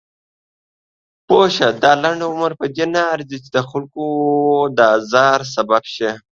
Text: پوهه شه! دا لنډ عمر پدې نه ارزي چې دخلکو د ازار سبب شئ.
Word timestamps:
پوهه 1.27 1.49
شه! 1.55 1.67
دا 1.83 1.91
لنډ 2.03 2.21
عمر 2.31 2.51
پدې 2.59 2.85
نه 2.93 3.01
ارزي 3.13 3.37
چې 3.43 3.49
دخلکو 3.59 4.05
د 4.75 4.77
ازار 4.97 5.39
سبب 5.55 5.83
شئ. 5.93 6.11